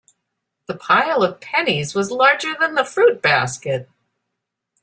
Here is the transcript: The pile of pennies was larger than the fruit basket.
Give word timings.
The 0.65 0.73
pile 0.73 1.21
of 1.21 1.39
pennies 1.39 1.93
was 1.93 2.09
larger 2.09 2.55
than 2.59 2.73
the 2.73 2.83
fruit 2.83 3.21
basket. 3.21 3.87